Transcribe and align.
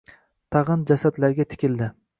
Tag‘in 0.55 0.87
jasadlarga 0.93 1.47
tikildi. 1.55 1.95